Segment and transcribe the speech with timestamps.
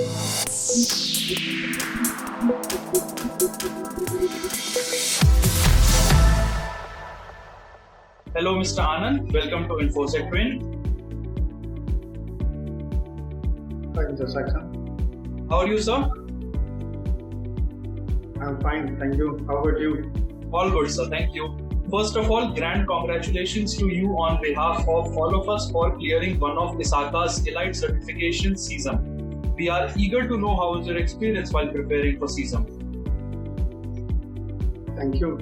[0.00, 0.06] Hello,
[8.56, 8.80] Mr.
[8.80, 9.30] Anand.
[9.30, 10.62] Welcome to InfoSec Train.
[13.94, 14.30] Hi, Mr.
[14.32, 15.46] Saxon.
[15.50, 15.98] How are you, sir?
[18.40, 19.44] I'm fine, thank you.
[19.46, 20.10] How about you?
[20.50, 21.10] All good, sir.
[21.10, 21.58] Thank you.
[21.90, 26.40] First of all, grand congratulations to you on behalf of all of us for clearing
[26.40, 29.09] one of ISACA's Elite certification CISM.
[29.60, 32.62] We are eager to know how was your experience while preparing for CISM.
[34.96, 35.32] Thank you.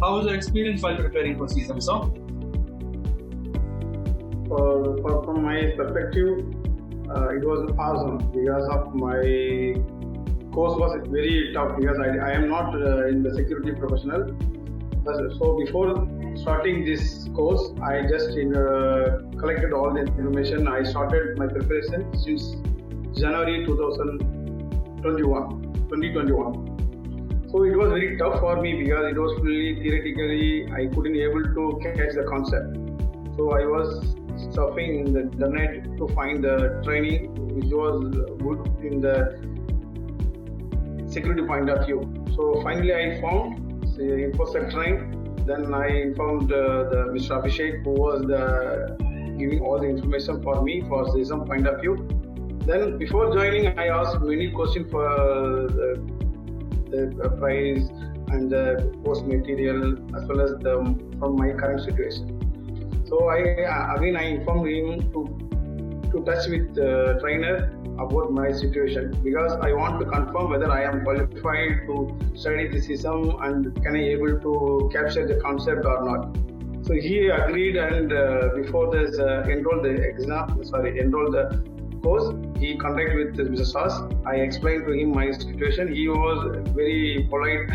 [0.00, 1.98] How was your experience while preparing for CISM, sir?
[4.48, 6.38] For, for from my perspective,
[7.10, 9.20] uh, it was awesome because of my
[10.54, 14.34] course was very tough because I, I am not uh, in the security professional.
[15.38, 15.94] So before
[16.44, 20.68] starting this course, I just uh, collected all the information.
[20.68, 22.56] I started my preparation since
[23.18, 25.62] January 2021.
[25.88, 27.48] 2021.
[27.48, 31.44] So it was very tough for me because it was fully theoretically I couldn't able
[31.58, 32.76] to catch the concept.
[33.36, 34.14] So I was
[34.54, 38.04] surfing in the internet to find the training which was
[38.44, 39.16] good in the
[41.10, 42.00] security point of view.
[42.36, 45.23] So finally I found the InfoSec train.
[45.46, 47.42] Then I informed uh, the Mr.
[47.42, 48.96] Abhishek who was the
[49.38, 52.08] giving all the information for me for some point of view.
[52.66, 55.04] Then before joining I asked many questions for
[55.78, 56.14] the
[56.90, 57.88] the price
[58.28, 60.74] and the post material as well as the
[61.18, 63.04] from my current situation.
[63.06, 63.38] So I
[63.96, 65.44] again I informed him to
[66.14, 70.82] to touch with the trainer about my situation because I want to confirm whether I
[70.84, 76.04] am qualified to study the system and can I able to capture the concept or
[76.04, 76.36] not.
[76.86, 81.44] So he agreed and uh, before this uh, enroll the exam sorry enroll the
[82.04, 82.26] course
[82.58, 83.66] he contacted with Mr.
[83.66, 83.94] Sas.
[84.26, 85.92] I explained to him my situation.
[85.92, 86.38] He was
[86.80, 87.70] very polite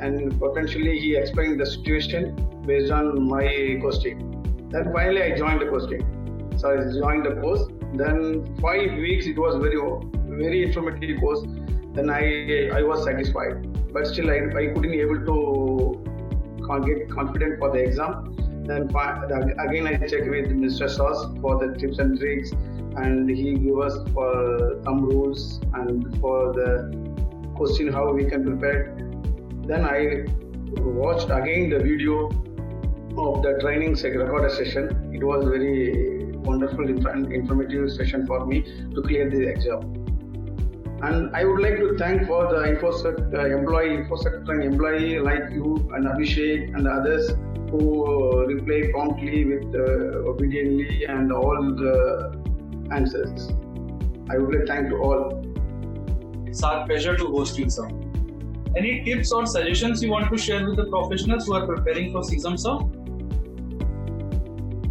[0.00, 2.24] and, potentially he explained the situation
[2.66, 4.14] based on my question.
[4.70, 6.00] Then finally I joined the question.
[6.62, 7.62] So I joined the course.
[7.94, 9.78] Then five weeks it was very
[10.42, 11.40] very informative course.
[11.92, 13.66] Then I I was satisfied.
[13.92, 15.38] But still I, I couldn't able to
[16.84, 18.36] get confident for the exam.
[18.68, 18.82] Then
[19.64, 20.88] again I checked with Mr.
[20.88, 26.52] Sauce for the tips and tricks and he gave us for some rules and for
[26.52, 26.70] the
[27.56, 28.96] question how we can prepare.
[29.66, 30.26] Then I
[31.02, 32.30] watched again the video
[33.18, 35.12] of the training recorded session.
[35.14, 38.62] It was very wonderful, and informative session for me
[38.94, 40.02] to clear the exam.
[41.02, 45.90] And I would like to thank for the InfoSec uh, employee, InfoSec employee like you
[45.94, 47.28] and Abhishek and others
[47.70, 52.40] who uh, reply promptly with uh, obediently and all the
[52.92, 53.50] answers.
[54.30, 55.42] I would like to thank to all.
[56.46, 57.88] It's our pleasure to host you, sir.
[58.76, 62.20] Any tips or suggestions you want to share with the professionals who are preparing for
[62.20, 63.01] CISM, sir?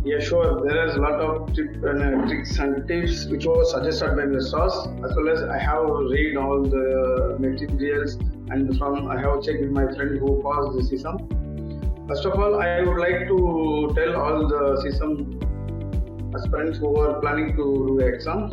[0.04, 0.62] Yeah, sure.
[0.66, 4.26] There is a lot of tip and, uh, tricks and tips which was suggested by
[4.26, 4.76] the source,
[5.06, 8.16] as well as I have read all the materials
[8.50, 12.08] and from I have checked with my friend who passed the CISM.
[12.08, 17.56] First of all, I would like to tell all the CISM aspirants who are planning
[17.56, 18.50] to do the exam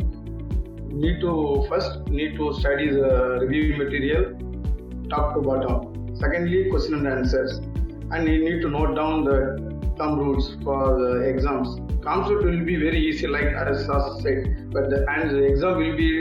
[0.91, 4.37] need to first need to study the review material
[5.09, 6.15] top to bottom.
[6.15, 7.57] Secondly, question and answers,
[8.11, 9.68] and you need to note down the
[9.99, 11.77] thumb rules for the exams.
[12.01, 13.85] Concept will be very easy, like as
[14.23, 16.11] said, but the and the exam will be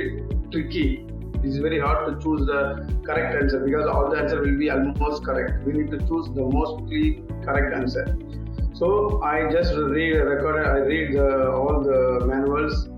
[0.52, 1.06] tricky.
[1.44, 2.62] It's very hard to choose the
[3.06, 5.64] correct answer because all the answer will be almost correct.
[5.64, 8.18] We need to choose the mostly correct answer.
[8.74, 10.66] So I just read recorded.
[10.66, 12.88] I read the, all the manuals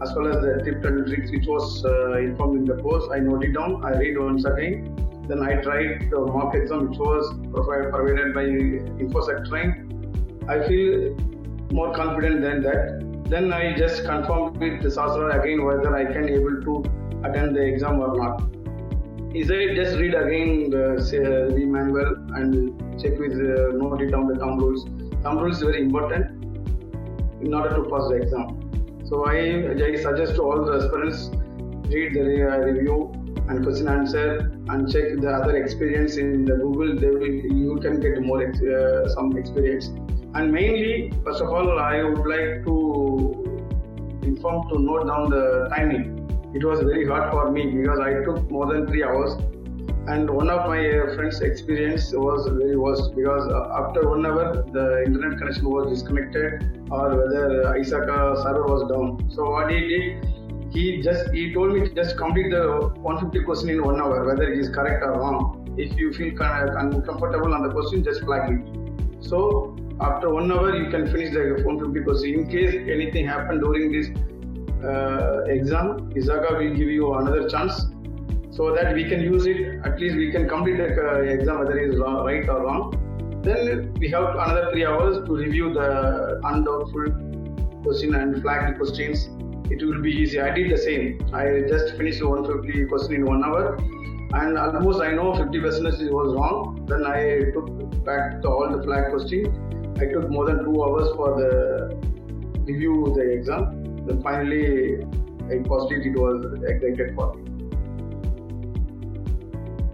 [0.00, 3.10] as well as the tips and tricks which was uh, informed in the post.
[3.12, 3.84] I noted down.
[3.84, 4.94] I read once again.
[5.28, 9.97] Then I tried the mock exam which was provided, provided by InfoSec Train.
[10.48, 11.14] I feel
[11.70, 13.04] more confident than that.
[13.28, 16.74] Then I just confirmed with the Sasra again whether I can able to
[17.24, 18.42] attend the exam or not.
[19.34, 24.10] Is I just read again the, uh, the manual and check with uh, note it
[24.10, 24.86] down the thumb rules
[25.22, 26.42] thumb rules very important
[27.42, 29.04] in order to pass the exam.
[29.04, 29.36] So I,
[29.72, 31.30] I suggest to all the aspirants
[31.92, 32.24] read the
[32.64, 33.12] review
[33.48, 36.96] and question answer and check the other experience in the Google.
[36.96, 39.90] They will, you can get more uh, some experience.
[40.34, 42.74] And mainly, first of all, I would like to
[44.22, 46.14] inform to note down the timing.
[46.54, 49.36] It was very hard for me because I took more than three hours
[50.12, 54.64] and one of my uh, friends' experience was very worst because uh, after one hour
[54.76, 59.30] the internet connection was disconnected or whether ISACA server was down.
[59.30, 63.68] So what he did, he just he told me to just complete the 150 question
[63.68, 65.74] in one hour, whether it is correct or wrong.
[65.76, 69.24] If you feel uncomfortable on the question, just flag it.
[69.24, 72.34] So after one hour, you can finish the 150 question.
[72.34, 74.08] In case anything happened during this
[74.84, 77.86] uh, exam, ISACA will give you another chance
[78.50, 79.80] so that we can use it.
[79.84, 83.40] At least we can complete the uh, exam whether it is wrong, right or wrong.
[83.42, 89.28] Then we have another three hours to review the undoubtful question and flag the questions
[89.70, 90.40] it will be easy.
[90.40, 91.20] I did the same.
[91.32, 93.76] I just finished 150 question in one hour,
[94.32, 96.77] and almost I know 50 percent was wrong.
[96.88, 97.68] Then I took
[98.04, 99.94] back the, all the flag question.
[100.00, 101.94] I took more than two hours for the
[102.64, 104.06] review the exam.
[104.06, 105.02] Then finally,
[105.50, 106.06] I passed it.
[106.06, 107.44] It was excited for me.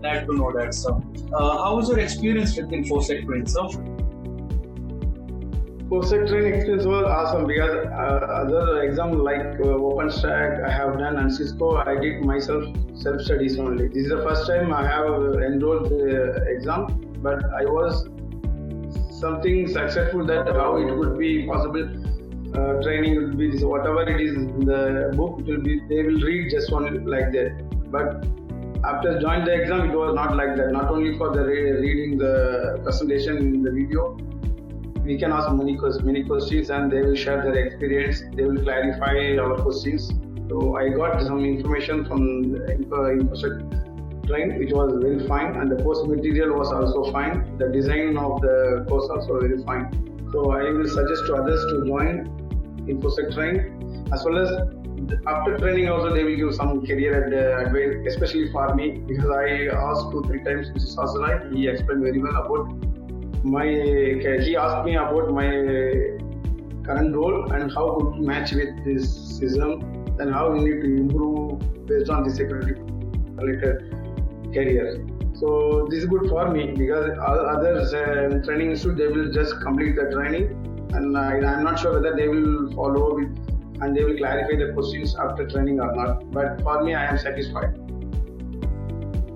[0.01, 0.93] Glad to know sir.
[1.33, 3.94] Uh, how was your experience with InfoSec sir?
[5.95, 11.19] InfoSec training experience was awesome because uh, other exam like uh, OpenStack I have done
[11.19, 12.65] and Cisco I did myself
[12.95, 13.87] self studies only.
[13.89, 15.07] This is the first time I have
[15.49, 16.87] enrolled the exam,
[17.23, 18.09] but I was
[19.21, 21.89] something successful that how it would be possible.
[22.55, 26.03] Uh, training will be this, whatever it is in the book it will be they
[26.03, 27.53] will read just one like that.
[27.93, 28.27] But
[28.85, 30.73] after joining the exam it was not like that.
[30.73, 34.17] Not only for the re- reading the presentation in the video,
[35.05, 38.23] we can ask many, many questions and they will share their experience.
[38.35, 40.11] They will clarify our questions.
[40.49, 45.83] So I got some information from the InfoSec train, which was very fine, and the
[45.83, 47.59] course material was also fine.
[47.59, 49.85] The design of the course also very fine.
[50.33, 52.31] So I will suggest to others to join
[52.89, 54.51] InfoSec train as well as
[55.27, 57.13] after training also they will give some career
[57.59, 60.97] advice, especially for me because I asked two three times Mr.
[60.97, 61.55] Sasarai.
[61.55, 62.94] He explained very well about
[63.45, 65.49] my he asked me about my
[66.87, 69.05] current role and how to match with this
[69.39, 69.83] system
[70.19, 72.75] and how we need to improve based on the security
[73.37, 73.91] related
[74.53, 75.07] career.
[75.35, 79.61] So this is good for me because all others uh, training institute they will just
[79.61, 80.47] complete the training
[80.95, 83.37] and I, am not sure whether they will follow with
[83.83, 86.31] and they will clarify the questions after training or not.
[86.31, 87.75] But for me, I am satisfied.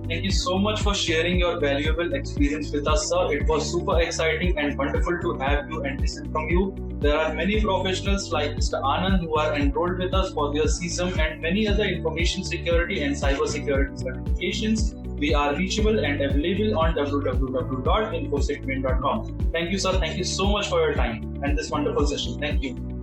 [0.09, 3.31] Thank you so much for sharing your valuable experience with us, sir.
[3.31, 6.75] It was super exciting and wonderful to have you and listen from you.
[6.99, 8.83] There are many professionals like Mr.
[8.83, 13.15] Anand who are enrolled with us for their CISM and many other information security and
[13.15, 14.95] cyber security certifications.
[15.19, 19.51] We are reachable and available on www.infosectrain.com.
[19.53, 19.93] Thank you, sir.
[19.93, 22.41] Thank you so much for your time and this wonderful session.
[22.41, 22.98] Thank you.